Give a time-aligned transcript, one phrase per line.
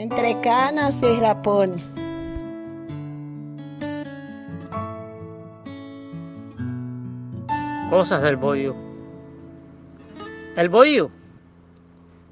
[0.00, 1.84] entre canas y rapones.
[7.90, 8.74] Cosas del bohío.
[10.56, 11.10] El bohío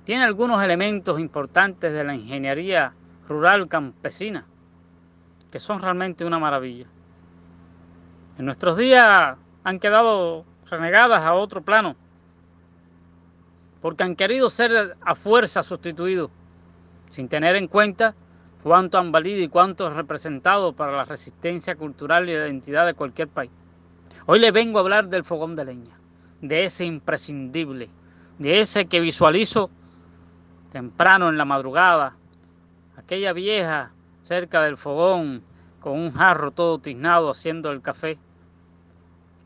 [0.05, 2.95] tiene algunos elementos importantes de la ingeniería
[3.29, 4.47] rural campesina
[5.53, 6.87] que son realmente una maravilla.
[8.39, 11.97] En nuestros días han quedado renegadas a otro plano
[13.83, 16.31] porque han querido ser a fuerza sustituidos
[17.11, 18.15] sin tener en cuenta
[18.63, 22.95] cuánto han valido y cuánto han representado para la resistencia cultural y la identidad de
[22.95, 23.51] cualquier país.
[24.27, 25.99] Hoy le vengo a hablar del fogón de leña,
[26.41, 27.89] de ese imprescindible,
[28.39, 29.71] de ese que visualizo
[30.71, 32.15] temprano en la madrugada,
[32.97, 35.43] aquella vieja cerca del fogón
[35.81, 38.19] con un jarro todo tiznado haciendo el café,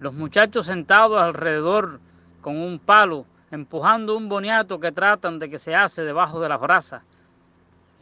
[0.01, 2.01] los muchachos sentados alrededor
[2.41, 6.60] con un palo empujando un boniato que tratan de que se hace debajo de las
[6.60, 7.02] brasas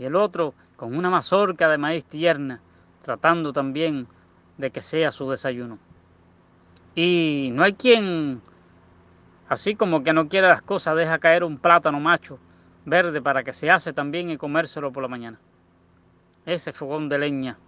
[0.00, 2.58] y el otro con una mazorca de maíz tierna,
[3.02, 4.06] tratando también
[4.56, 5.78] de que sea su desayuno.
[6.94, 8.40] Y no hay quien,
[9.50, 12.38] así como que no quiere las cosas, deja caer un plátano macho
[12.86, 15.38] verde para que se hace también y comérselo por la mañana.
[16.46, 17.58] Ese fogón de leña,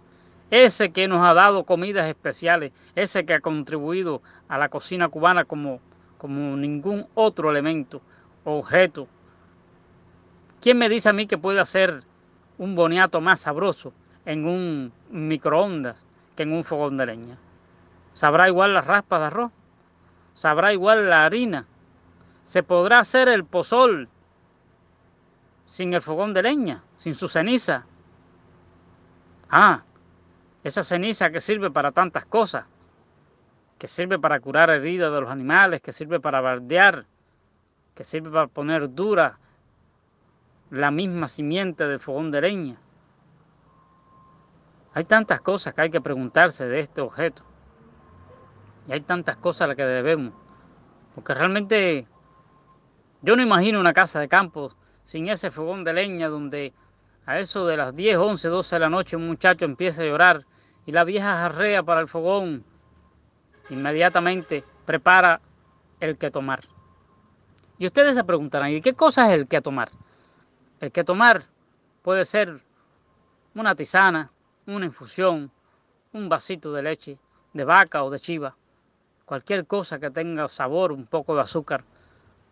[0.49, 5.45] ese que nos ha dado comidas especiales, ese que ha contribuido a la cocina cubana
[5.45, 5.81] como,
[6.17, 8.01] como ningún otro elemento,
[8.43, 9.07] objeto.
[10.61, 12.03] ¿Quién me dice a mí que puede hacer
[12.57, 13.93] un boniato más sabroso
[14.25, 17.37] en un microondas que en un fogón de leña.
[18.13, 19.51] Sabrá igual las raspas de arroz,
[20.33, 21.65] sabrá igual la harina.
[22.43, 24.09] Se podrá hacer el pozol
[25.65, 27.85] sin el fogón de leña, sin su ceniza.
[29.49, 29.83] Ah,
[30.63, 32.65] esa ceniza que sirve para tantas cosas,
[33.77, 37.05] que sirve para curar heridas de los animales, que sirve para bardear,
[37.95, 39.39] que sirve para poner dura
[40.73, 42.77] la misma simiente del fogón de leña.
[44.95, 47.43] Hay tantas cosas que hay que preguntarse de este objeto.
[48.87, 50.33] Y hay tantas cosas a las que debemos.
[51.13, 52.07] Porque realmente
[53.21, 56.73] yo no imagino una casa de campo sin ese fogón de leña donde
[57.27, 60.43] a eso de las 10, 11, 12 de la noche un muchacho empieza a llorar
[60.87, 62.65] y la vieja jarrea para el fogón.
[63.69, 65.39] Inmediatamente prepara
[65.99, 66.61] el que tomar.
[67.77, 69.91] Y ustedes se preguntarán, ¿y qué cosa es el que tomar?
[70.83, 71.45] El que tomar
[72.01, 72.59] puede ser
[73.55, 74.29] una tisana,
[74.65, 75.49] una infusión,
[76.11, 77.17] un vasito de leche,
[77.53, 78.57] de vaca o de chiva,
[79.23, 81.85] cualquier cosa que tenga sabor, un poco de azúcar,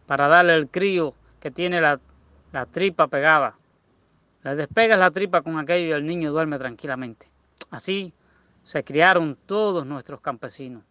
[0.08, 2.00] para darle el crío que tiene la,
[2.54, 3.58] la tripa pegada.
[4.44, 7.30] Le despegas la tripa con aquello y el niño duerme tranquilamente.
[7.70, 8.14] Así
[8.64, 10.84] se criaron todos nuestros campesinos.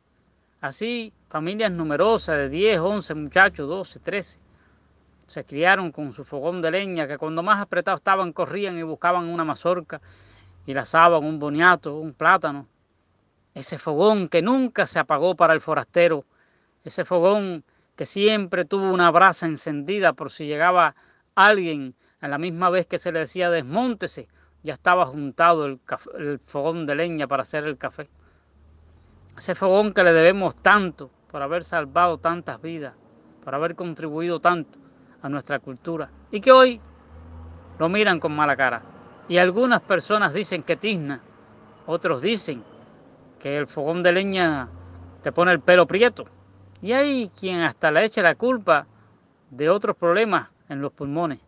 [0.61, 4.50] Así, familias numerosas de 10, 11 muchachos, 12, 13
[5.31, 9.29] se criaron con su fogón de leña, que cuando más apretados estaban corrían y buscaban
[9.29, 10.01] una mazorca
[10.67, 12.67] y la asaban un boniato, un plátano.
[13.55, 16.25] Ese fogón que nunca se apagó para el forastero,
[16.83, 17.63] ese fogón
[17.95, 20.97] que siempre tuvo una brasa encendida por si llegaba
[21.37, 24.27] alguien a la misma vez que se le decía desmóntese,
[24.65, 25.79] ya estaba juntado el,
[26.19, 28.11] el fogón de leña para hacer el café.
[29.39, 32.95] Ese fogón que le debemos tanto por haber salvado tantas vidas,
[33.45, 34.80] por haber contribuido tanto
[35.23, 36.81] a nuestra cultura y que hoy
[37.79, 38.83] lo miran con mala cara.
[39.29, 41.21] Y algunas personas dicen que tizna,
[41.87, 42.63] otros dicen
[43.39, 44.69] que el fogón de leña
[45.23, 46.27] te pone el pelo prieto.
[46.83, 48.87] Y hay quien hasta le echa la culpa
[49.51, 51.41] de otros problemas en los pulmones.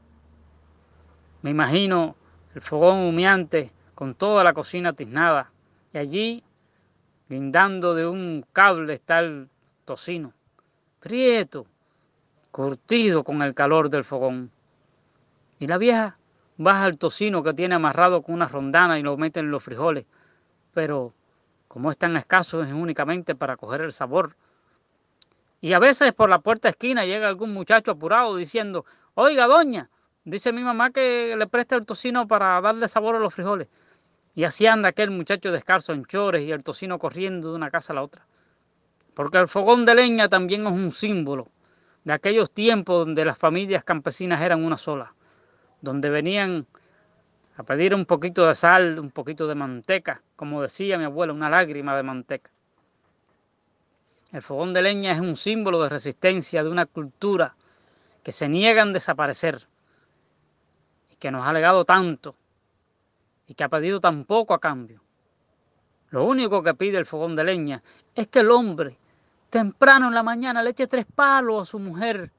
[1.43, 2.16] Me imagino
[2.55, 5.50] el fogón humeante con toda la cocina tiznada
[5.93, 6.44] y allí,
[7.28, 9.49] guindando de un cable, está el
[9.84, 10.32] tocino,
[11.00, 11.66] prieto,
[12.52, 14.52] curtido con el calor del fogón.
[15.58, 16.18] Y la vieja
[16.58, 20.04] baja el tocino que tiene amarrado con una rondana y lo mete en los frijoles.
[20.74, 21.14] Pero
[21.66, 24.36] como es tan escaso, es únicamente para coger el sabor.
[25.62, 28.84] Y a veces por la puerta esquina llega algún muchacho apurado diciendo,
[29.14, 29.88] oiga doña,
[30.24, 33.69] dice mi mamá que le preste el tocino para darle sabor a los frijoles.
[34.34, 37.94] Y así anda aquel muchacho descalzo en chores y el tocino corriendo de una casa
[37.94, 38.26] a la otra.
[39.14, 41.48] Porque el fogón de leña también es un símbolo
[42.04, 45.14] de aquellos tiempos donde las familias campesinas eran una sola,
[45.81, 46.66] donde venían
[47.56, 51.50] a pedir un poquito de sal, un poquito de manteca, como decía mi abuela, una
[51.50, 52.50] lágrima de manteca.
[54.32, 57.54] El fogón de leña es un símbolo de resistencia de una cultura
[58.22, 59.66] que se niegan a desaparecer
[61.10, 62.34] y que nos ha legado tanto
[63.46, 65.02] y que ha pedido tan poco a cambio.
[66.10, 67.82] Lo único que pide el fogón de leña
[68.14, 68.96] es que el hombre
[69.52, 72.31] temprano en la mañana le eche tres palos a su mujer.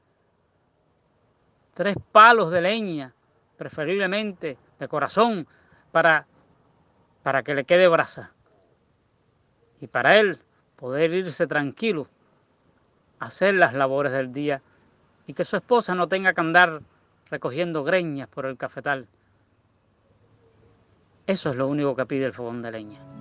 [1.75, 3.13] Tres palos de leña
[3.55, 5.47] preferiblemente de corazón,
[5.91, 6.25] para,
[7.21, 8.33] para que le quede brasa.
[9.79, 10.39] Y para él
[10.75, 12.07] poder irse tranquilo,
[13.19, 14.63] hacer las labores del día
[15.27, 16.81] y que su esposa no tenga que andar
[17.29, 19.07] recogiendo greñas por el cafetal.
[21.27, 23.12] Eso es lo único que pide el fogón de leña.